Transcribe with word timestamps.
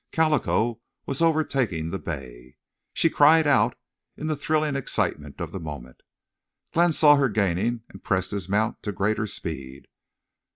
Calico 0.11 0.81
was 1.05 1.21
overtaking 1.21 1.91
the 1.91 1.99
bay. 1.99 2.55
She 2.91 3.07
cried 3.07 3.45
out 3.45 3.77
in 4.17 4.25
the 4.25 4.35
thrilling 4.35 4.75
excitement 4.75 5.39
of 5.39 5.51
the 5.51 5.59
moment. 5.59 6.01
Glenn 6.73 6.91
saw 6.91 7.17
her 7.17 7.29
gaining 7.29 7.83
and 7.87 8.03
pressed 8.03 8.31
his 8.31 8.49
mount 8.49 8.81
to 8.81 8.91
greater 8.91 9.27
speed. 9.27 9.85